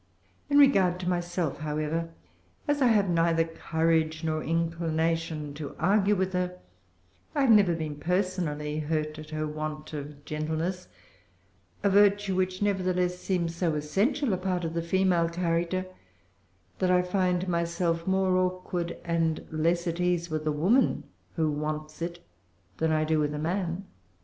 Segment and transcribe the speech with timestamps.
[0.49, 2.09] In regard to myself, however,
[2.67, 6.57] as I have neither courage nor inclination to argue with her,
[7.35, 10.87] I have never been personally hurt at her want of gentleness,
[11.83, 15.85] a virtue which nevertheless seems so essential a part of the female character,
[16.79, 21.03] that I find myself more awkward and less at ease with a woman
[21.35, 22.25] who wants it
[22.77, 23.85] than I do with a man."